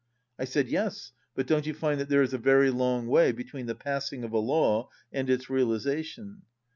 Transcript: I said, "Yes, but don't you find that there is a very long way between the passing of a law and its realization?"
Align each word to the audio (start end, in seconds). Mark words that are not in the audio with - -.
I 0.39 0.45
said, 0.45 0.67
"Yes, 0.67 1.11
but 1.35 1.45
don't 1.45 1.67
you 1.67 1.75
find 1.75 1.99
that 1.99 2.09
there 2.09 2.23
is 2.23 2.33
a 2.33 2.39
very 2.39 2.71
long 2.71 3.05
way 3.05 3.31
between 3.31 3.67
the 3.67 3.75
passing 3.75 4.23
of 4.23 4.31
a 4.33 4.39
law 4.39 4.89
and 5.13 5.29
its 5.29 5.47
realization?" 5.47 6.41